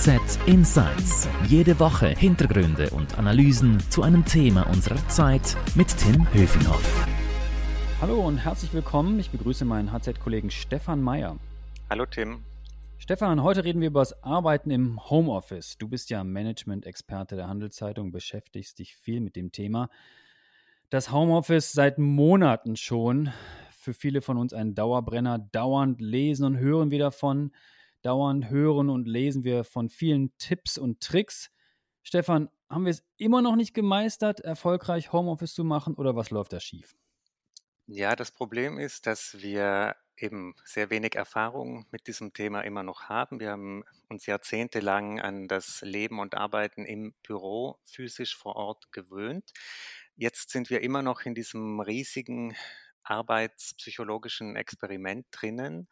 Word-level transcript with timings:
HZ 0.00 0.38
Insights. 0.46 1.28
Jede 1.46 1.78
Woche 1.78 2.08
Hintergründe 2.08 2.88
und 2.88 3.18
Analysen 3.18 3.78
zu 3.90 4.02
einem 4.02 4.24
Thema 4.24 4.66
unserer 4.70 4.96
Zeit 5.08 5.54
mit 5.74 5.94
Tim 5.94 6.26
Höfinghoff. 6.32 7.06
Hallo 8.00 8.26
und 8.26 8.38
herzlich 8.38 8.72
willkommen. 8.72 9.20
Ich 9.20 9.28
begrüße 9.28 9.66
meinen 9.66 9.92
HZ-Kollegen 9.92 10.50
Stefan 10.50 11.02
Meyer. 11.02 11.36
Hallo 11.90 12.06
Tim. 12.06 12.42
Stefan, 12.96 13.42
heute 13.42 13.62
reden 13.62 13.82
wir 13.82 13.88
über 13.88 14.00
das 14.00 14.22
Arbeiten 14.22 14.70
im 14.70 14.98
Homeoffice. 15.10 15.76
Du 15.76 15.86
bist 15.86 16.08
ja 16.08 16.24
Management-Experte 16.24 17.36
der 17.36 17.48
Handelszeitung, 17.48 18.10
beschäftigst 18.10 18.78
dich 18.78 18.96
viel 18.96 19.20
mit 19.20 19.36
dem 19.36 19.52
Thema. 19.52 19.90
Das 20.88 21.12
Homeoffice 21.12 21.72
seit 21.72 21.98
Monaten 21.98 22.76
schon. 22.76 23.34
Für 23.78 23.92
viele 23.92 24.22
von 24.22 24.38
uns 24.38 24.54
ein 24.54 24.74
Dauerbrenner. 24.74 25.38
Dauernd 25.38 26.00
lesen 26.00 26.46
und 26.46 26.58
hören 26.58 26.90
wir 26.90 27.00
davon. 27.00 27.50
Dauernd 28.02 28.50
hören 28.50 28.90
und 28.90 29.06
lesen 29.06 29.44
wir 29.44 29.64
von 29.64 29.88
vielen 29.88 30.36
Tipps 30.38 30.78
und 30.78 31.00
Tricks. 31.00 31.50
Stefan, 32.02 32.48
haben 32.68 32.84
wir 32.84 32.90
es 32.90 33.04
immer 33.16 33.42
noch 33.42 33.56
nicht 33.56 33.74
gemeistert, 33.74 34.40
erfolgreich 34.40 35.12
Homeoffice 35.12 35.54
zu 35.54 35.64
machen 35.64 35.94
oder 35.94 36.14
was 36.16 36.30
läuft 36.30 36.52
da 36.52 36.60
schief? 36.60 36.94
Ja, 37.86 38.14
das 38.14 38.30
Problem 38.30 38.78
ist, 38.78 39.06
dass 39.06 39.36
wir 39.40 39.96
eben 40.16 40.54
sehr 40.64 40.90
wenig 40.90 41.16
Erfahrung 41.16 41.86
mit 41.90 42.06
diesem 42.06 42.32
Thema 42.32 42.60
immer 42.60 42.82
noch 42.82 43.08
haben. 43.08 43.40
Wir 43.40 43.50
haben 43.50 43.84
uns 44.08 44.26
jahrzehntelang 44.26 45.20
an 45.20 45.48
das 45.48 45.80
Leben 45.82 46.20
und 46.20 46.34
Arbeiten 46.34 46.84
im 46.84 47.14
Büro 47.22 47.78
physisch 47.84 48.36
vor 48.36 48.56
Ort 48.56 48.92
gewöhnt. 48.92 49.50
Jetzt 50.14 50.50
sind 50.50 50.70
wir 50.70 50.82
immer 50.82 51.02
noch 51.02 51.22
in 51.22 51.34
diesem 51.34 51.80
riesigen 51.80 52.54
arbeitspsychologischen 53.02 54.56
Experiment 54.56 55.26
drinnen 55.32 55.88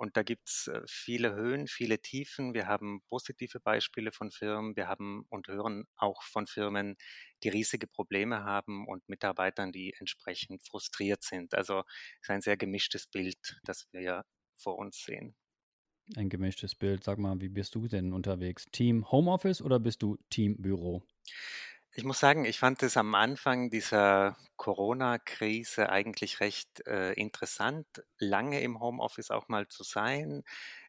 und 0.00 0.16
da 0.16 0.22
gibt 0.22 0.48
es 0.48 0.66
äh, 0.68 0.80
viele 0.88 1.34
Höhen, 1.34 1.66
viele 1.68 2.00
Tiefen. 2.00 2.54
Wir 2.54 2.66
haben 2.66 3.02
positive 3.08 3.60
Beispiele 3.60 4.12
von 4.12 4.30
Firmen. 4.30 4.74
Wir 4.74 4.88
haben 4.88 5.26
und 5.28 5.46
hören 5.48 5.84
auch 5.96 6.22
von 6.22 6.46
Firmen, 6.46 6.96
die 7.42 7.50
riesige 7.50 7.86
Probleme 7.86 8.42
haben 8.44 8.86
und 8.88 9.06
Mitarbeitern, 9.10 9.72
die 9.72 9.94
entsprechend 9.98 10.62
frustriert 10.66 11.22
sind. 11.22 11.54
Also 11.54 11.80
es 11.80 12.22
ist 12.22 12.30
ein 12.30 12.40
sehr 12.40 12.56
gemischtes 12.56 13.06
Bild, 13.08 13.60
das 13.64 13.88
wir 13.92 14.24
vor 14.56 14.78
uns 14.78 15.02
sehen. 15.04 15.36
Ein 16.16 16.28
gemischtes 16.28 16.76
Bild. 16.76 17.02
Sag 17.02 17.18
mal, 17.18 17.40
wie 17.40 17.48
bist 17.48 17.74
du 17.74 17.88
denn 17.88 18.12
unterwegs? 18.12 18.66
Team 18.70 19.10
Homeoffice 19.10 19.60
oder 19.62 19.78
bist 19.80 20.02
du 20.02 20.18
Team 20.28 20.56
Büro? 20.60 21.02
Ich 21.92 22.04
muss 22.04 22.20
sagen, 22.20 22.44
ich 22.44 22.58
fand 22.58 22.82
es 22.82 22.96
am 22.96 23.14
Anfang 23.14 23.68
dieser 23.70 24.36
Corona-Krise 24.56 25.88
eigentlich 25.90 26.40
recht 26.40 26.86
äh, 26.86 27.12
interessant, 27.14 27.86
lange 28.18 28.60
im 28.60 28.78
Homeoffice 28.80 29.30
auch 29.30 29.48
mal 29.48 29.66
zu 29.68 29.82
sein. 29.82 30.42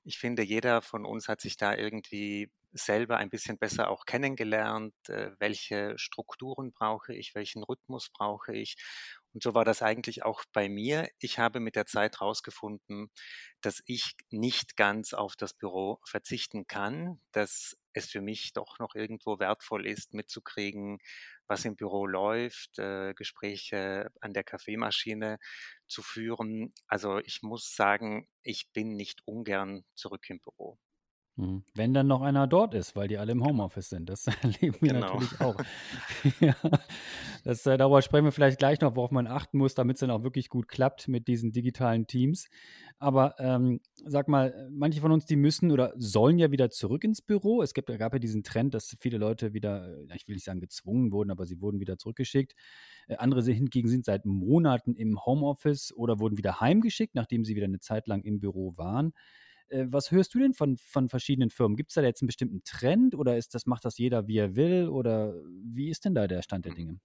Ich 0.03 0.19
finde, 0.19 0.43
jeder 0.43 0.81
von 0.81 1.05
uns 1.05 1.27
hat 1.27 1.41
sich 1.41 1.57
da 1.57 1.75
irgendwie 1.75 2.51
selber 2.73 3.17
ein 3.17 3.29
bisschen 3.29 3.57
besser 3.57 3.89
auch 3.89 4.05
kennengelernt, 4.05 4.93
äh, 5.09 5.31
welche 5.39 5.97
Strukturen 5.97 6.71
brauche 6.71 7.13
ich, 7.13 7.33
welchen 7.35 7.63
Rhythmus 7.63 8.09
brauche 8.11 8.53
ich. 8.55 8.75
Und 9.33 9.43
so 9.43 9.53
war 9.55 9.65
das 9.65 9.81
eigentlich 9.81 10.23
auch 10.23 10.43
bei 10.53 10.69
mir. 10.69 11.09
Ich 11.19 11.39
habe 11.39 11.59
mit 11.59 11.75
der 11.75 11.85
Zeit 11.87 12.19
herausgefunden, 12.19 13.09
dass 13.61 13.81
ich 13.85 14.13
nicht 14.29 14.77
ganz 14.77 15.13
auf 15.13 15.35
das 15.35 15.53
Büro 15.53 15.99
verzichten 16.05 16.67
kann, 16.67 17.19
dass 17.31 17.75
es 17.93 18.09
für 18.11 18.21
mich 18.21 18.53
doch 18.53 18.79
noch 18.79 18.95
irgendwo 18.95 19.39
wertvoll 19.39 19.85
ist, 19.87 20.13
mitzukriegen, 20.13 20.99
was 21.47 21.65
im 21.65 21.75
Büro 21.75 22.05
läuft, 22.07 22.79
äh, 22.79 23.13
Gespräche 23.13 24.09
an 24.21 24.33
der 24.33 24.43
Kaffeemaschine 24.43 25.37
zu 25.87 26.01
führen. 26.01 26.73
Also 26.87 27.19
ich 27.19 27.41
muss 27.41 27.75
sagen, 27.75 28.27
ich 28.43 28.71
bin 28.73 28.95
nicht 28.95 29.21
ungern 29.25 29.83
zurück 29.95 30.29
im 30.29 30.39
Büro. 30.39 30.79
Mhm. 31.37 31.63
Wenn 31.73 31.93
dann 31.93 32.07
noch 32.07 32.21
einer 32.21 32.45
dort 32.45 32.73
ist, 32.73 32.95
weil 32.95 33.07
die 33.07 33.17
alle 33.17 33.31
im 33.31 33.43
Homeoffice 33.43 33.89
sind. 33.89 34.09
Das 34.09 34.27
erleben 34.43 34.77
wir 34.81 34.93
genau. 34.93 35.13
natürlich 35.13 35.39
auch. 35.39 35.55
ja, 36.39 36.55
das, 37.43 37.65
äh, 37.65 37.77
darüber 37.77 38.01
sprechen 38.01 38.25
wir 38.25 38.31
vielleicht 38.31 38.59
gleich 38.59 38.81
noch, 38.81 38.95
worauf 38.95 39.11
man 39.11 39.27
achten 39.27 39.57
muss, 39.57 39.73
damit 39.73 39.95
es 39.95 40.01
dann 40.01 40.11
auch 40.11 40.23
wirklich 40.23 40.49
gut 40.49 40.67
klappt 40.67 41.07
mit 41.07 41.27
diesen 41.27 41.51
digitalen 41.51 42.05
Teams. 42.05 42.47
Aber 42.99 43.35
ähm, 43.39 43.79
sag 44.05 44.27
mal, 44.27 44.69
manche 44.71 45.01
von 45.01 45.11
uns, 45.11 45.25
die 45.25 45.35
müssen 45.35 45.71
oder 45.71 45.93
sollen 45.97 46.37
ja 46.37 46.51
wieder 46.51 46.69
zurück 46.69 47.03
ins 47.03 47.21
Büro. 47.21 47.61
Es 47.63 47.73
gibt, 47.73 47.87
gab 47.97 48.13
ja 48.13 48.19
diesen 48.19 48.43
Trend, 48.43 48.73
dass 48.73 48.95
viele 48.99 49.17
Leute 49.17 49.53
wieder, 49.53 49.97
ich 50.13 50.27
will 50.27 50.35
nicht 50.35 50.45
sagen 50.45 50.59
gezwungen 50.59 51.11
wurden, 51.11 51.31
aber 51.31 51.45
sie 51.45 51.61
wurden 51.61 51.79
wieder 51.79 51.97
zurückgeschickt. 51.97 52.53
Äh, 53.07 53.15
andere 53.15 53.41
hingegen 53.41 53.87
sind 53.87 54.05
seit 54.05 54.25
Monaten 54.25 54.95
im 54.95 55.25
Homeoffice 55.25 55.93
oder 55.95 56.19
wurden 56.19 56.37
wieder 56.37 56.59
heimgeschickt, 56.59 57.15
nachdem 57.15 57.45
sie 57.45 57.55
wieder 57.55 57.65
eine 57.65 57.79
Zeit 57.79 58.07
lang 58.07 58.21
im 58.21 58.39
Büro 58.39 58.77
waren. 58.77 59.13
Äh, 59.71 59.85
was 59.87 60.11
hörst 60.11 60.33
du 60.33 60.39
denn 60.39 60.53
von, 60.53 60.77
von 60.77 61.09
verschiedenen 61.09 61.49
Firmen? 61.49 61.77
Gibt 61.77 61.91
es 61.91 61.95
da 61.95 62.01
jetzt 62.01 62.21
einen 62.21 62.27
bestimmten 62.27 62.63
Trend 62.63 63.15
oder 63.15 63.37
ist 63.37 63.55
das, 63.55 63.65
macht 63.65 63.85
das 63.85 63.97
jeder, 63.97 64.27
wie 64.27 64.37
er 64.37 64.55
will? 64.55 64.89
Oder 64.89 65.33
wie 65.63 65.89
ist 65.89 66.05
denn 66.05 66.13
da 66.13 66.27
der 66.27 66.41
Stand 66.41 66.65
der 66.65 66.71
hm. 66.71 66.77
Dinge? 66.77 66.99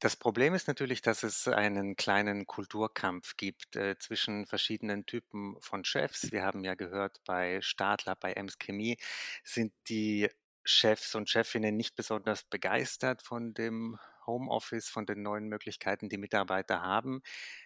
Das 0.00 0.16
Problem 0.16 0.54
ist 0.54 0.66
natürlich, 0.66 1.02
dass 1.02 1.22
es 1.22 1.46
einen 1.46 1.94
kleinen 1.94 2.46
Kulturkampf 2.46 3.36
gibt 3.36 3.76
äh, 3.76 3.98
zwischen 3.98 4.46
verschiedenen 4.46 5.04
Typen 5.04 5.56
von 5.60 5.84
Chefs. 5.84 6.32
Wir 6.32 6.42
haben 6.42 6.64
ja 6.64 6.74
gehört, 6.74 7.20
bei 7.26 7.60
Stadler, 7.60 8.16
bei 8.16 8.32
Ems 8.32 8.58
Chemie 8.58 8.96
sind 9.44 9.74
die 9.88 10.30
Chefs 10.64 11.14
und 11.14 11.28
Chefinnen 11.28 11.76
nicht 11.76 11.96
besonders 11.96 12.44
begeistert 12.44 13.20
von 13.22 13.52
dem 13.52 13.98
Homeoffice, 14.26 14.88
von 14.88 15.06
den 15.06 15.22
neuen 15.22 15.48
Möglichkeiten, 15.48 16.08
die 16.08 16.18
Mitarbeiter 16.18 16.82
haben. 16.82 17.22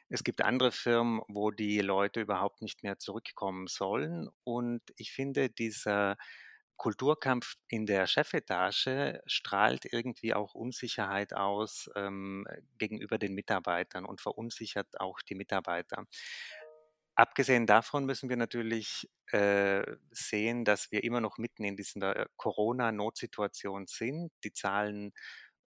Es 0.09 0.25
gibt 0.25 0.42
andere 0.42 0.72
Firmen, 0.72 1.20
wo 1.28 1.50
die 1.50 1.81
Leute 1.81 2.20
überhaupt 2.20 2.62
nicht 2.62 2.82
mehr 2.82 2.98
zurückkommen 2.98 3.66
sollen. 3.66 4.28
Und 4.44 4.82
ich 4.97 5.12
finde, 5.12 5.50
dieser 5.50 6.16
Kulturkampf 6.76 7.54
in 7.69 7.87
der 7.87 8.06
Chefetage 8.06 9.20
strahlt 9.26 9.84
irgendwie 9.93 10.34
auch 10.34 10.54
Unsicherheit 10.54 11.32
aus 11.32 11.88
ähm, 11.94 12.47
gegenüber 12.78 13.19
den 13.19 13.34
Mitarbeitern 13.34 14.04
und 14.04 14.20
verunsichert 14.20 15.00
auch 15.00 15.20
die 15.22 15.34
Mitarbeiter. 15.34 16.04
Abgesehen 17.16 17.66
davon 17.66 18.06
müssen 18.06 18.28
wir 18.28 18.37
natürlich 18.37 19.09
äh, 19.31 19.84
sehen, 20.10 20.64
dass 20.64 20.91
wir 20.91 21.04
immer 21.04 21.20
noch 21.20 21.38
mitten 21.38 21.62
in 21.62 21.76
dieser 21.76 22.26
Corona-Notsituation 22.37 23.87
sind. 23.87 24.32
Die 24.43 24.53
Zahlen 24.53 25.12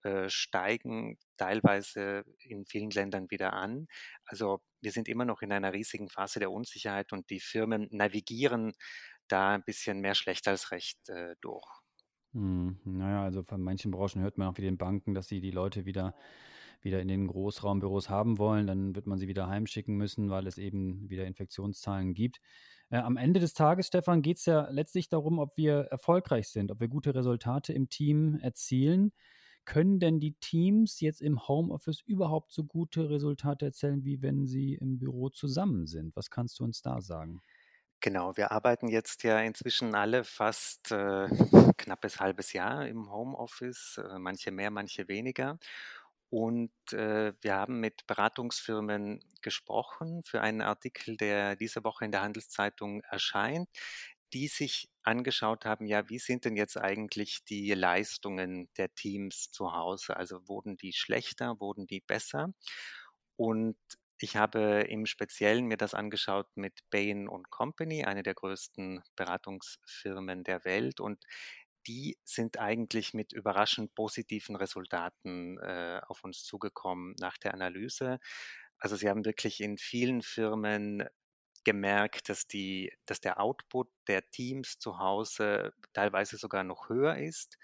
äh, 0.05 0.29
steigen 0.29 1.17
teilweise 1.35 2.23
in 2.43 2.65
vielen 2.65 2.91
Ländern 2.91 3.31
wieder 3.31 3.53
an. 3.53 3.87
Also 4.25 4.61
wir 4.79 4.91
sind 4.91 5.07
immer 5.07 5.25
noch 5.25 5.41
in 5.41 5.51
einer 5.51 5.73
riesigen 5.73 6.09
Phase 6.09 6.39
der 6.39 6.51
Unsicherheit 6.51 7.11
und 7.11 7.27
die 7.31 7.39
Firmen 7.39 7.87
navigieren 7.89 8.73
da 9.27 9.55
ein 9.55 9.63
bisschen 9.65 10.01
mehr 10.01 10.13
schlecht 10.13 10.47
als 10.47 10.69
recht 10.69 11.09
äh, 11.09 11.33
durch. 11.41 11.65
Hm, 12.33 12.79
naja, 12.83 13.23
also 13.23 13.41
von 13.41 13.63
manchen 13.63 13.89
Branchen 13.89 14.21
hört 14.21 14.37
man 14.37 14.47
auch 14.47 14.57
wie 14.57 14.61
den 14.61 14.77
Banken, 14.77 15.15
dass 15.15 15.27
sie 15.27 15.41
die 15.41 15.49
Leute 15.49 15.85
wieder, 15.85 16.13
wieder 16.81 17.01
in 17.01 17.07
den 17.07 17.25
Großraumbüros 17.25 18.07
haben 18.07 18.37
wollen. 18.37 18.67
Dann 18.67 18.93
wird 18.95 19.07
man 19.07 19.17
sie 19.17 19.27
wieder 19.27 19.47
heimschicken 19.47 19.95
müssen, 19.95 20.29
weil 20.29 20.45
es 20.45 20.59
eben 20.59 21.09
wieder 21.09 21.25
Infektionszahlen 21.25 22.13
gibt. 22.13 22.41
Äh, 22.91 22.97
am 22.97 23.17
Ende 23.17 23.39
des 23.39 23.55
Tages, 23.55 23.87
Stefan, 23.87 24.21
geht 24.21 24.37
es 24.37 24.45
ja 24.45 24.69
letztlich 24.69 25.09
darum, 25.09 25.39
ob 25.39 25.57
wir 25.57 25.87
erfolgreich 25.89 26.49
sind, 26.49 26.71
ob 26.71 26.79
wir 26.79 26.89
gute 26.89 27.15
Resultate 27.15 27.73
im 27.73 27.89
Team 27.89 28.35
erzielen. 28.35 29.11
Können 29.65 29.99
denn 29.99 30.19
die 30.19 30.33
Teams 30.33 30.99
jetzt 31.01 31.21
im 31.21 31.47
Homeoffice 31.47 32.01
überhaupt 32.01 32.51
so 32.51 32.63
gute 32.63 33.09
Resultate 33.09 33.65
erzählen, 33.65 34.03
wie 34.03 34.21
wenn 34.21 34.45
sie 34.45 34.75
im 34.75 34.99
Büro 34.99 35.29
zusammen 35.29 35.87
sind? 35.87 36.15
Was 36.15 36.29
kannst 36.29 36.59
du 36.59 36.63
uns 36.63 36.81
da 36.81 37.01
sagen? 37.01 37.41
Genau, 38.01 38.37
wir 38.37 38.51
arbeiten 38.51 38.87
jetzt 38.87 39.23
ja 39.23 39.39
inzwischen 39.39 39.95
alle 39.95 40.23
fast 40.23 40.91
äh, 40.91 41.27
knappes 41.77 42.19
halbes 42.19 42.53
Jahr 42.53 42.87
im 42.87 43.11
Homeoffice, 43.11 43.97
äh, 43.97 44.19
manche 44.19 44.51
mehr, 44.51 44.69
manche 44.69 45.07
weniger. 45.07 45.57
Und 46.29 46.71
äh, 46.91 47.33
wir 47.41 47.55
haben 47.55 47.79
mit 47.79 48.05
Beratungsfirmen 48.07 49.23
gesprochen 49.41 50.23
für 50.23 50.41
einen 50.41 50.61
Artikel, 50.61 51.17
der 51.17 51.55
diese 51.55 51.83
Woche 51.83 52.05
in 52.05 52.11
der 52.11 52.21
Handelszeitung 52.21 53.01
erscheint, 53.03 53.69
die 54.33 54.47
sich 54.47 54.89
angeschaut 55.03 55.65
haben, 55.65 55.85
ja, 55.87 56.09
wie 56.09 56.19
sind 56.19 56.45
denn 56.45 56.55
jetzt 56.57 56.77
eigentlich 56.77 57.43
die 57.45 57.73
Leistungen 57.73 58.69
der 58.77 58.93
Teams 58.93 59.51
zu 59.51 59.73
Hause? 59.73 60.17
Also 60.17 60.47
wurden 60.47 60.77
die 60.77 60.93
schlechter, 60.93 61.59
wurden 61.59 61.87
die 61.87 62.01
besser? 62.01 62.53
Und 63.37 63.77
ich 64.19 64.37
habe 64.37 64.85
im 64.89 65.05
Speziellen 65.05 65.65
mir 65.65 65.77
das 65.77 65.93
angeschaut 65.93 66.47
mit 66.55 66.79
Bain 66.89 67.27
Company, 67.49 68.05
eine 68.05 68.23
der 68.23 68.33
größten 68.33 69.03
Beratungsfirmen 69.15 70.43
der 70.43 70.63
Welt. 70.65 70.99
Und 70.99 71.23
die 71.87 72.17
sind 72.23 72.57
eigentlich 72.59 73.13
mit 73.13 73.33
überraschend 73.33 73.93
positiven 73.93 74.55
Resultaten 74.55 75.59
äh, 75.59 76.01
auf 76.07 76.23
uns 76.23 76.43
zugekommen 76.43 77.15
nach 77.19 77.37
der 77.37 77.53
Analyse. 77.53 78.19
Also 78.79 78.95
sie 78.95 79.09
haben 79.09 79.25
wirklich 79.25 79.61
in 79.61 79.77
vielen 79.77 80.21
Firmen 80.21 81.03
gemerkt, 81.65 82.29
dass, 82.29 82.47
die, 82.47 82.93
dass 83.05 83.19
der 83.19 83.41
Output 83.41 83.89
der 84.07 84.29
Teams 84.29 84.79
zu 84.79 84.99
Hause 84.99 85.73
teilweise 85.93 86.37
sogar 86.37 86.63
noch 86.63 86.87
höher 86.87 87.17
ist. 87.17 87.57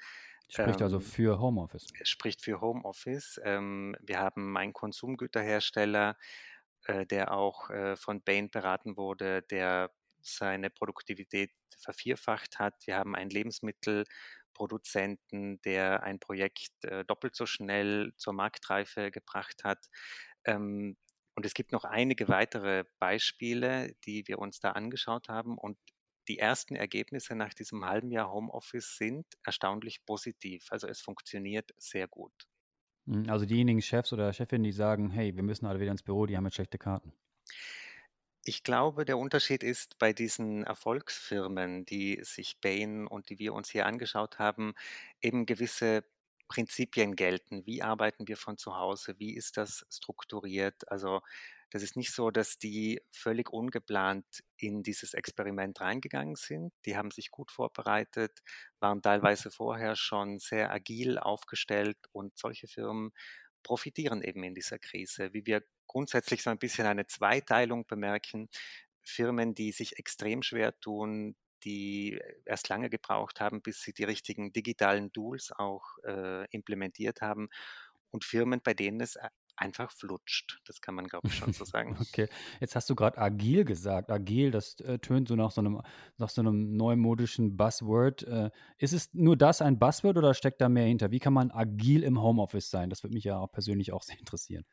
Spricht 0.50 0.82
also 0.82 0.98
ähm, 0.98 1.02
für 1.02 1.40
Homeoffice. 1.40 1.88
Spricht 2.04 2.44
für 2.44 2.60
Homeoffice. 2.60 3.40
Ähm, 3.46 3.96
wir 4.02 4.20
haben 4.20 4.58
einen 4.58 4.74
Konsumgüterhersteller, 4.74 6.18
äh, 6.88 7.06
der 7.06 7.32
auch 7.32 7.70
äh, 7.70 7.96
von 7.96 8.22
Bain 8.22 8.50
beraten 8.50 8.98
wurde, 8.98 9.44
der 9.44 9.92
seine 10.20 10.70
Produktivität 10.70 11.54
vervierfacht 11.80 12.60
hat. 12.60 12.76
Wir 12.86 12.98
haben 12.98 13.16
einen 13.16 13.30
Lebensmittelproduzenten, 13.30 15.62
der 15.62 16.04
ein 16.04 16.20
Projekt 16.20 16.84
äh, 16.84 17.06
doppelt 17.06 17.34
so 17.36 17.46
schnell 17.46 18.12
zur 18.18 18.34
Marktreife 18.34 19.10
gebracht 19.10 19.64
hat. 19.64 19.88
Und 21.42 21.48
es 21.48 21.56
gibt 21.56 21.72
noch 21.72 21.86
einige 21.86 22.28
weitere 22.28 22.84
Beispiele, 23.00 23.96
die 24.06 24.28
wir 24.28 24.38
uns 24.38 24.60
da 24.60 24.74
angeschaut 24.74 25.28
haben. 25.28 25.58
Und 25.58 25.76
die 26.28 26.38
ersten 26.38 26.76
Ergebnisse 26.76 27.34
nach 27.34 27.56
diesem 27.56 27.84
halben 27.84 28.12
Jahr 28.12 28.32
Homeoffice 28.32 28.96
sind 28.96 29.26
erstaunlich 29.44 30.06
positiv. 30.06 30.68
Also 30.70 30.88
es 30.88 31.02
funktioniert 31.02 31.72
sehr 31.78 32.08
gut. 32.08 32.32
Hm, 33.08 33.28
also 33.28 33.48
diejenigen 33.48 33.82
Chefs 33.82 34.14
oder 34.14 34.32
Chefinnen, 34.32 34.66
die 34.66 34.72
sagen, 34.72 35.10
hey, 35.10 35.36
wir 35.36 35.42
müssen 35.42 35.66
alle 35.66 35.80
wieder 35.80 35.90
ins 35.90 36.04
Büro, 36.04 36.28
die 36.28 36.38
haben 36.38 36.46
jetzt 36.46 36.54
schlechte 36.54 36.78
Karten. 36.78 37.12
Ich 38.46 38.62
glaube, 38.62 39.04
der 39.04 39.18
Unterschied 39.18 39.64
ist 39.64 39.98
bei 39.98 40.14
diesen 40.14 40.64
Erfolgsfirmen, 40.64 41.88
die 41.88 42.20
sich 42.22 42.62
Bain 42.62 43.08
und 43.08 43.32
die 43.32 43.40
wir 43.40 43.56
uns 43.56 43.72
hier 43.72 43.88
angeschaut 43.88 44.38
haben, 44.38 44.76
eben 45.24 45.48
gewisse 45.48 46.04
Prinzipien 46.52 47.16
gelten. 47.16 47.66
Wie 47.66 47.82
arbeiten 47.82 48.28
wir 48.28 48.36
von 48.36 48.58
zu 48.58 48.76
Hause? 48.76 49.16
Wie 49.20 49.36
ist 49.38 49.56
das 49.56 49.86
strukturiert? 49.90 50.92
Also 50.92 51.22
das 51.70 51.82
ist 51.82 51.96
nicht 51.96 52.14
so, 52.14 52.30
dass 52.30 52.58
die 52.60 53.02
völlig 53.14 53.50
ungeplant 53.54 54.26
in 54.58 54.84
dieses 54.84 55.14
Experiment 55.14 55.80
reingegangen 55.80 56.36
sind. 56.36 56.74
Die 56.86 56.98
haben 56.98 57.10
sich 57.10 57.32
gut 57.32 57.52
vorbereitet, 57.52 58.42
waren 58.82 59.02
teilweise 59.02 59.50
vorher 59.50 59.96
schon 59.96 60.40
sehr 60.40 60.74
agil 60.74 61.18
aufgestellt 61.18 61.98
und 62.12 62.38
solche 62.38 62.68
Firmen 62.68 63.12
profitieren 63.64 64.22
eben 64.22 64.44
in 64.44 64.54
dieser 64.54 64.78
Krise. 64.78 65.34
Wie 65.34 65.46
wir 65.46 65.64
grundsätzlich 65.88 66.44
so 66.44 66.50
ein 66.50 66.60
bisschen 66.60 66.86
eine 66.86 67.08
Zweiteilung 67.08 67.88
bemerken. 67.88 68.50
Firmen, 69.02 69.56
die 69.56 69.72
sich 69.72 69.98
extrem 69.98 70.44
schwer 70.44 70.78
tun, 70.82 71.38
die 71.64 72.20
erst 72.46 72.70
lange 72.70 72.90
gebraucht 72.90 73.40
haben, 73.40 73.62
bis 73.62 73.82
sie 73.82 73.94
die 73.94 74.04
richtigen 74.04 74.52
digitalen 74.52 75.12
Tools 75.12 75.52
auch 75.56 75.98
äh, 76.04 76.46
implementiert 76.50 77.22
haben 77.22 77.50
und 78.12 78.24
Firmen, 78.24 78.62
bei 78.64 78.74
denen 78.74 79.02
es 79.02 79.18
einfach 79.56 79.92
flutscht. 79.92 80.60
Das 80.66 80.82
kann 80.82 80.96
man, 80.96 81.08
glaube 81.08 81.28
ich, 81.28 81.36
schon 81.36 81.54
so 81.54 81.66
sagen. 81.66 81.98
okay, 82.00 82.28
jetzt 82.60 82.76
hast 82.76 82.90
du 82.90 82.96
gerade 82.96 83.18
agil 83.18 83.64
gesagt. 83.64 84.12
Agil, 84.12 84.52
das 84.52 84.80
äh, 84.80 85.00
tönt 85.00 85.28
so 85.28 85.36
nach 85.36 85.52
so 85.52 85.62
einem, 85.62 85.82
nach 86.18 86.30
so 86.30 86.42
einem 86.42 86.76
neumodischen 86.76 87.58
Buzzword. 87.58 88.24
Äh, 88.24 88.50
ist 88.78 88.94
es 88.94 89.14
nur 89.14 89.38
das 89.38 89.62
ein 89.62 89.80
Buzzword 89.80 90.18
oder 90.18 90.34
steckt 90.34 90.62
da 90.62 90.70
mehr 90.70 90.86
hinter? 90.86 91.12
Wie 91.12 91.20
kann 91.20 91.34
man 91.34 91.52
agil 91.52 92.04
im 92.04 92.22
Homeoffice 92.22 92.70
sein? 92.70 92.90
Das 92.90 93.04
würde 93.04 93.14
mich 93.14 93.24
ja 93.24 93.38
auch 93.38 93.52
persönlich 93.52 93.94
auch 93.94 94.04
sehr 94.04 94.20
interessieren. 94.20 94.66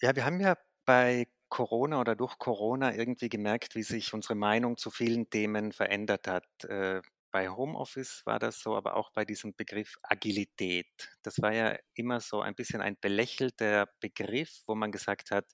Ja, 0.00 0.14
wir 0.14 0.24
haben 0.24 0.40
ja 0.40 0.56
bei 0.84 1.26
Corona 1.52 2.00
oder 2.00 2.16
durch 2.16 2.38
Corona 2.38 2.94
irgendwie 2.94 3.28
gemerkt, 3.28 3.74
wie 3.74 3.82
sich 3.82 4.14
unsere 4.14 4.34
Meinung 4.34 4.78
zu 4.78 4.90
vielen 4.90 5.28
Themen 5.28 5.72
verändert 5.72 6.26
hat. 6.26 6.46
Äh, 6.64 7.02
bei 7.30 7.50
Homeoffice 7.50 8.22
war 8.24 8.38
das 8.38 8.60
so, 8.60 8.74
aber 8.74 8.96
auch 8.96 9.10
bei 9.12 9.26
diesem 9.26 9.54
Begriff 9.54 9.96
Agilität. 10.02 10.86
Das 11.22 11.42
war 11.42 11.52
ja 11.52 11.76
immer 11.94 12.20
so 12.20 12.40
ein 12.40 12.54
bisschen 12.54 12.80
ein 12.80 12.96
belächelter 12.98 13.86
Begriff, 14.00 14.62
wo 14.66 14.74
man 14.74 14.92
gesagt 14.92 15.30
hat, 15.30 15.44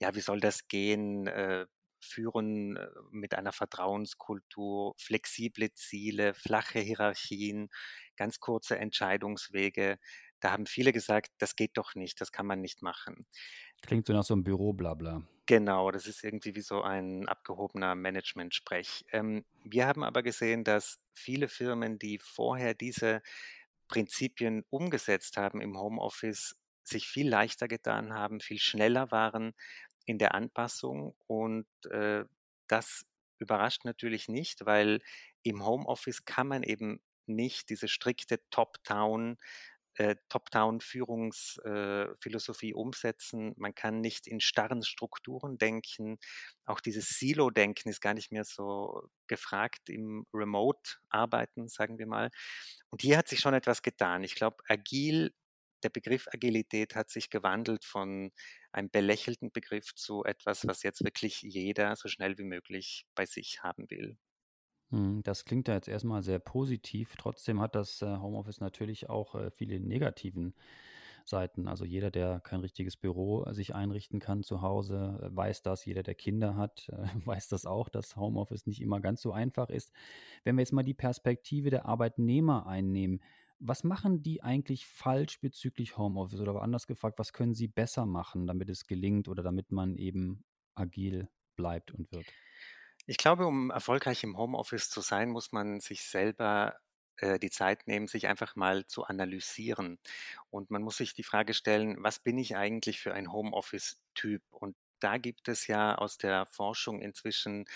ja, 0.00 0.14
wie 0.14 0.20
soll 0.20 0.40
das 0.40 0.66
gehen? 0.66 1.26
Äh, 1.26 1.66
führen 2.00 2.76
äh, 2.78 2.86
mit 3.10 3.34
einer 3.34 3.52
Vertrauenskultur, 3.52 4.94
flexible 4.98 5.72
Ziele, 5.74 6.32
flache 6.34 6.80
Hierarchien, 6.80 7.68
ganz 8.16 8.40
kurze 8.40 8.78
Entscheidungswege. 8.78 9.98
Da 10.44 10.52
haben 10.52 10.66
viele 10.66 10.92
gesagt, 10.92 11.32
das 11.38 11.56
geht 11.56 11.78
doch 11.78 11.94
nicht, 11.94 12.20
das 12.20 12.30
kann 12.30 12.44
man 12.44 12.60
nicht 12.60 12.82
machen. 12.82 13.24
Klingt 13.80 14.06
so 14.06 14.12
nach 14.12 14.24
so 14.24 14.34
einem 14.34 14.44
Büro-Blabla. 14.44 15.22
Genau, 15.46 15.90
das 15.90 16.06
ist 16.06 16.22
irgendwie 16.22 16.54
wie 16.54 16.60
so 16.60 16.82
ein 16.82 17.26
abgehobener 17.26 17.94
Management-Sprech. 17.94 19.06
Ähm, 19.10 19.46
wir 19.62 19.86
haben 19.86 20.04
aber 20.04 20.22
gesehen, 20.22 20.62
dass 20.62 21.00
viele 21.14 21.48
Firmen, 21.48 21.98
die 21.98 22.18
vorher 22.18 22.74
diese 22.74 23.22
Prinzipien 23.88 24.64
umgesetzt 24.68 25.38
haben 25.38 25.62
im 25.62 25.78
Homeoffice, 25.78 26.56
sich 26.82 27.08
viel 27.08 27.26
leichter 27.26 27.66
getan 27.66 28.12
haben, 28.12 28.40
viel 28.40 28.58
schneller 28.58 29.10
waren 29.10 29.54
in 30.04 30.18
der 30.18 30.34
Anpassung. 30.34 31.16
Und 31.26 31.66
äh, 31.90 32.26
das 32.66 33.06
überrascht 33.38 33.86
natürlich 33.86 34.28
nicht, 34.28 34.66
weil 34.66 35.00
im 35.42 35.64
Homeoffice 35.64 36.26
kann 36.26 36.48
man 36.48 36.62
eben 36.62 37.00
nicht 37.26 37.70
diese 37.70 37.88
strikte 37.88 38.40
Top-Down 38.50 39.38
äh, 39.96 40.16
Top-Down-Führungsphilosophie 40.28 42.70
äh, 42.70 42.74
umsetzen. 42.74 43.54
Man 43.56 43.74
kann 43.74 44.00
nicht 44.00 44.26
in 44.26 44.40
starren 44.40 44.82
Strukturen 44.82 45.58
denken. 45.58 46.18
Auch 46.64 46.80
dieses 46.80 47.18
Silo-Denken 47.18 47.90
ist 47.90 48.00
gar 48.00 48.14
nicht 48.14 48.32
mehr 48.32 48.44
so 48.44 49.08
gefragt 49.26 49.88
im 49.88 50.26
Remote-Arbeiten, 50.32 51.68
sagen 51.68 51.98
wir 51.98 52.06
mal. 52.06 52.30
Und 52.90 53.02
hier 53.02 53.18
hat 53.18 53.28
sich 53.28 53.40
schon 53.40 53.54
etwas 53.54 53.82
getan. 53.82 54.24
Ich 54.24 54.34
glaube, 54.34 54.56
agil, 54.68 55.32
der 55.82 55.90
Begriff 55.90 56.28
Agilität 56.32 56.94
hat 56.96 57.10
sich 57.10 57.28
gewandelt 57.30 57.84
von 57.84 58.32
einem 58.72 58.90
belächelten 58.90 59.52
Begriff 59.52 59.94
zu 59.94 60.24
etwas, 60.24 60.66
was 60.66 60.82
jetzt 60.82 61.04
wirklich 61.04 61.42
jeder 61.42 61.94
so 61.96 62.08
schnell 62.08 62.38
wie 62.38 62.44
möglich 62.44 63.06
bei 63.14 63.26
sich 63.26 63.62
haben 63.62 63.90
will. 63.90 64.16
Hm, 64.94 65.22
das 65.24 65.44
klingt 65.44 65.66
ja 65.66 65.74
jetzt 65.74 65.88
erstmal 65.88 66.22
sehr 66.22 66.38
positiv. 66.38 67.16
Trotzdem 67.18 67.60
hat 67.60 67.74
das 67.74 68.00
äh, 68.00 68.16
Homeoffice 68.18 68.60
natürlich 68.60 69.10
auch 69.10 69.34
äh, 69.34 69.50
viele 69.50 69.80
negativen 69.80 70.54
Seiten. 71.24 71.66
Also 71.68 71.84
jeder, 71.84 72.10
der 72.12 72.38
kein 72.40 72.60
richtiges 72.60 72.96
Büro 72.96 73.44
äh, 73.44 73.54
sich 73.54 73.74
einrichten 73.74 74.20
kann 74.20 74.44
zu 74.44 74.62
Hause, 74.62 75.18
weiß 75.32 75.62
das. 75.62 75.84
Jeder, 75.84 76.02
der 76.04 76.14
Kinder 76.14 76.56
hat, 76.56 76.88
weiß 77.24 77.48
das 77.48 77.66
auch, 77.66 77.88
dass 77.88 78.16
Homeoffice 78.16 78.66
nicht 78.66 78.80
immer 78.80 79.00
ganz 79.00 79.20
so 79.22 79.32
einfach 79.32 79.68
ist. 79.68 79.92
Wenn 80.44 80.56
wir 80.56 80.62
jetzt 80.62 80.72
mal 80.72 80.84
die 80.84 80.94
Perspektive 80.94 81.70
der 81.70 81.86
Arbeitnehmer 81.86 82.66
einnehmen, 82.66 83.20
was 83.58 83.82
machen 83.84 84.22
die 84.22 84.42
eigentlich 84.42 84.86
falsch 84.86 85.40
bezüglich 85.40 85.96
Homeoffice? 85.98 86.40
Oder 86.40 86.60
anders 86.62 86.86
gefragt, 86.86 87.18
was 87.18 87.32
können 87.32 87.54
sie 87.54 87.68
besser 87.68 88.06
machen, 88.06 88.46
damit 88.46 88.68
es 88.70 88.86
gelingt 88.86 89.28
oder 89.28 89.42
damit 89.42 89.72
man 89.72 89.96
eben 89.96 90.44
agil 90.76 91.28
bleibt 91.56 91.92
und 91.92 92.12
wird? 92.12 92.34
Ich 93.06 93.18
glaube, 93.18 93.46
um 93.46 93.70
erfolgreich 93.70 94.24
im 94.24 94.38
Homeoffice 94.38 94.88
zu 94.88 95.00
sein, 95.02 95.30
muss 95.30 95.52
man 95.52 95.80
sich 95.80 96.04
selber 96.04 96.78
äh, 97.18 97.38
die 97.38 97.50
Zeit 97.50 97.86
nehmen, 97.86 98.08
sich 98.08 98.26
einfach 98.28 98.56
mal 98.56 98.86
zu 98.86 99.04
analysieren. 99.04 99.98
Und 100.50 100.70
man 100.70 100.82
muss 100.82 100.96
sich 100.96 101.14
die 101.14 101.22
Frage 101.22 101.54
stellen, 101.54 101.96
was 102.02 102.18
bin 102.18 102.38
ich 102.38 102.56
eigentlich 102.56 103.00
für 103.00 103.14
ein 103.14 103.30
Homeoffice-Typ? 103.32 104.42
Und 104.50 104.76
da 105.00 105.18
gibt 105.18 105.48
es 105.48 105.66
ja 105.66 105.96
aus 105.96 106.16
der 106.18 106.46
Forschung 106.46 107.00
inzwischen 107.02 107.66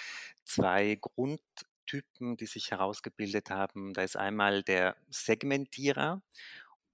zwei 0.45 0.97
Grundtypen, 1.01 2.37
die 2.39 2.47
sich 2.47 2.71
herausgebildet 2.71 3.51
haben. 3.51 3.93
Da 3.93 4.03
ist 4.03 4.17
einmal 4.17 4.63
der 4.63 4.97
Segmentierer 5.11 6.23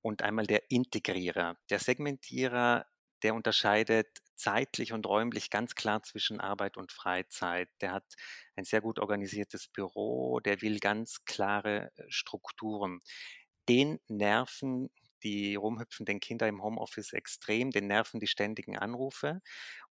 und 0.02 0.22
einmal 0.22 0.46
der 0.46 0.70
Integrierer. 0.70 1.56
Der 1.70 1.78
Segmentierer, 1.78 2.86
der 3.24 3.34
unterscheidet 3.34 4.20
zeitlich 4.36 4.92
und 4.92 5.06
räumlich 5.06 5.50
ganz 5.50 5.74
klar 5.74 6.02
zwischen 6.02 6.40
Arbeit 6.40 6.76
und 6.76 6.92
Freizeit. 6.92 7.70
Der 7.80 7.92
hat 7.92 8.14
ein 8.54 8.64
sehr 8.64 8.82
gut 8.82 8.98
organisiertes 8.98 9.68
Büro, 9.68 10.40
der 10.40 10.60
will 10.60 10.78
ganz 10.78 11.24
klare 11.24 11.90
äh, 11.96 12.04
Strukturen. 12.08 13.00
Den 13.68 13.98
nerven 14.08 14.90
die 15.22 15.54
rumhüpfenden 15.54 16.20
Kinder 16.20 16.46
im 16.46 16.62
Homeoffice 16.62 17.14
extrem, 17.14 17.70
den 17.70 17.86
nerven 17.86 18.20
die 18.20 18.26
ständigen 18.26 18.76
Anrufe 18.76 19.40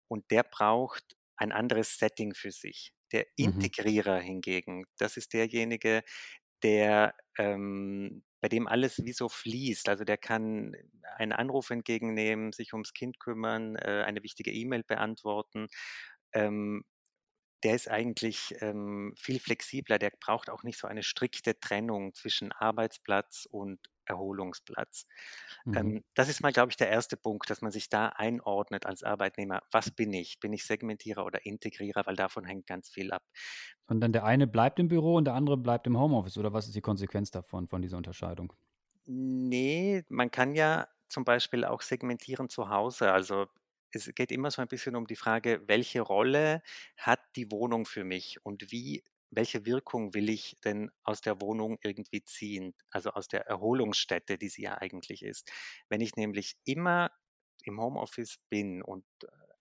und 0.07 0.29
der 0.29 0.43
braucht 0.43 1.17
ein 1.35 1.51
anderes 1.51 1.97
Setting 1.97 2.35
für 2.35 2.51
sich. 2.51 2.93
Der 3.11 3.25
mhm. 3.37 3.45
Integrierer 3.45 4.19
mhm. 4.19 4.25
hingegen, 4.25 4.85
das 4.99 5.17
ist 5.17 5.33
derjenige, 5.33 6.03
der 6.61 7.15
ähm, 7.39 8.23
bei 8.43 8.49
dem 8.49 8.67
alles 8.67 9.05
wie 9.05 9.13
so 9.13 9.29
fließt. 9.29 9.87
Also 9.87 10.03
der 10.03 10.17
kann 10.17 10.75
einen 11.15 11.31
Anruf 11.31 11.69
entgegennehmen, 11.69 12.51
sich 12.51 12.73
ums 12.73 12.93
Kind 12.93 13.17
kümmern, 13.17 13.77
äh, 13.77 14.03
eine 14.05 14.21
wichtige 14.21 14.51
E-Mail 14.51 14.83
beantworten. 14.83 15.67
Ähm, 16.33 16.83
der 17.63 17.75
ist 17.75 17.89
eigentlich 17.89 18.53
ähm, 18.59 19.13
viel 19.17 19.39
flexibler. 19.39 19.97
Der 19.97 20.11
braucht 20.19 20.49
auch 20.49 20.63
nicht 20.63 20.77
so 20.77 20.87
eine 20.87 21.03
strikte 21.03 21.57
Trennung 21.57 22.13
zwischen 22.15 22.51
Arbeitsplatz 22.51 23.47
und 23.49 23.79
Erholungsplatz. 24.05 25.05
Mhm. 25.65 25.77
Ähm, 25.77 26.03
das 26.13 26.29
ist 26.29 26.41
mal, 26.41 26.51
glaube 26.51 26.71
ich, 26.71 26.77
der 26.77 26.89
erste 26.89 27.17
Punkt, 27.17 27.49
dass 27.49 27.61
man 27.61 27.71
sich 27.71 27.89
da 27.89 28.07
einordnet 28.09 28.85
als 28.85 29.03
Arbeitnehmer. 29.03 29.61
Was 29.71 29.91
bin 29.91 30.13
ich? 30.13 30.39
Bin 30.39 30.53
ich 30.53 30.65
Segmentierer 30.65 31.25
oder 31.25 31.45
Integrierer? 31.45 32.05
Weil 32.05 32.15
davon 32.15 32.45
hängt 32.45 32.67
ganz 32.67 32.89
viel 32.89 33.11
ab. 33.11 33.23
Und 33.87 34.01
dann 34.01 34.13
der 34.13 34.25
eine 34.25 34.47
bleibt 34.47 34.79
im 34.79 34.87
Büro 34.87 35.15
und 35.15 35.25
der 35.25 35.33
andere 35.33 35.57
bleibt 35.57 35.87
im 35.87 35.97
Homeoffice. 35.99 36.37
Oder 36.37 36.53
was 36.53 36.67
ist 36.67 36.75
die 36.75 36.81
Konsequenz 36.81 37.31
davon, 37.31 37.67
von 37.67 37.81
dieser 37.81 37.97
Unterscheidung? 37.97 38.53
Nee, 39.05 40.03
man 40.09 40.31
kann 40.31 40.55
ja 40.55 40.87
zum 41.09 41.25
Beispiel 41.25 41.65
auch 41.65 41.81
segmentieren 41.81 42.49
zu 42.49 42.69
Hause. 42.69 43.11
Also 43.11 43.47
es 43.91 44.13
geht 44.15 44.31
immer 44.31 44.49
so 44.49 44.61
ein 44.61 44.67
bisschen 44.67 44.95
um 44.95 45.07
die 45.07 45.15
Frage, 45.15 45.61
welche 45.67 46.01
Rolle 46.01 46.61
hat 46.97 47.19
die 47.35 47.51
Wohnung 47.51 47.85
für 47.85 48.03
mich 48.03 48.43
und 48.43 48.71
wie 48.71 49.03
welche 49.35 49.65
Wirkung 49.65 50.13
will 50.13 50.29
ich 50.29 50.57
denn 50.63 50.91
aus 51.03 51.21
der 51.21 51.41
Wohnung 51.41 51.77
irgendwie 51.81 52.23
ziehen, 52.23 52.73
also 52.89 53.11
aus 53.11 53.27
der 53.27 53.47
Erholungsstätte, 53.47 54.37
die 54.37 54.49
sie 54.49 54.63
ja 54.63 54.77
eigentlich 54.77 55.23
ist. 55.23 55.51
Wenn 55.89 56.01
ich 56.01 56.15
nämlich 56.15 56.55
immer 56.65 57.11
im 57.65 57.79
Homeoffice 57.79 58.37
bin 58.49 58.81
und 58.81 59.05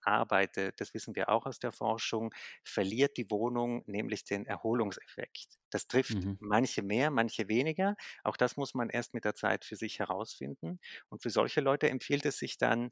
arbeitet, 0.04 0.80
das 0.80 0.94
wissen 0.94 1.14
wir 1.14 1.28
auch 1.28 1.46
aus 1.46 1.58
der 1.58 1.72
Forschung, 1.72 2.34
verliert 2.64 3.16
die 3.16 3.30
Wohnung 3.30 3.84
nämlich 3.86 4.24
den 4.24 4.46
Erholungseffekt. 4.46 5.58
Das 5.70 5.86
trifft 5.86 6.14
mhm. 6.14 6.36
manche 6.40 6.82
mehr, 6.82 7.10
manche 7.10 7.48
weniger. 7.48 7.96
Auch 8.24 8.36
das 8.36 8.56
muss 8.56 8.74
man 8.74 8.90
erst 8.90 9.14
mit 9.14 9.24
der 9.24 9.34
Zeit 9.34 9.64
für 9.64 9.76
sich 9.76 10.00
herausfinden. 10.00 10.80
Und 11.08 11.22
für 11.22 11.30
solche 11.30 11.60
Leute 11.60 11.88
empfiehlt 11.88 12.26
es 12.26 12.38
sich 12.38 12.58
dann, 12.58 12.90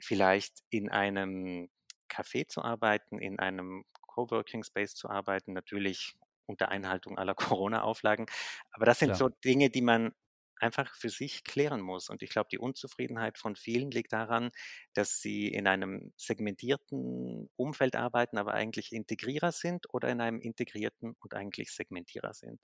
vielleicht 0.00 0.58
in 0.70 0.90
einem 0.90 1.70
Café 2.08 2.46
zu 2.48 2.62
arbeiten, 2.62 3.18
in 3.18 3.38
einem 3.38 3.84
Coworking 4.14 4.64
Space 4.64 4.94
zu 4.94 5.08
arbeiten, 5.08 5.52
natürlich 5.52 6.14
unter 6.46 6.68
Einhaltung 6.68 7.18
aller 7.18 7.34
Corona-Auflagen. 7.62 8.26
Aber 8.72 8.86
das 8.86 8.98
sind 8.98 9.14
Klar. 9.14 9.16
so 9.16 9.28
Dinge, 9.28 9.70
die 9.70 9.82
man 9.82 10.12
einfach 10.56 10.94
für 10.94 11.10
sich 11.10 11.44
klären 11.44 11.80
muss. 11.80 12.08
Und 12.08 12.22
ich 12.22 12.30
glaube, 12.30 12.48
die 12.50 12.58
Unzufriedenheit 12.58 13.38
von 13.38 13.56
vielen 13.56 13.90
liegt 13.90 14.12
daran, 14.12 14.50
dass 14.94 15.20
sie 15.20 15.48
in 15.48 15.66
einem 15.66 16.12
segmentierten 16.16 17.50
Umfeld 17.56 17.96
arbeiten, 17.96 18.38
aber 18.38 18.54
eigentlich 18.54 18.92
Integrierer 18.92 19.52
sind 19.52 19.92
oder 19.92 20.08
in 20.10 20.20
einem 20.20 20.40
integrierten 20.40 21.14
und 21.20 21.34
eigentlich 21.34 21.72
Segmentierer 21.72 22.34
sind. 22.34 22.60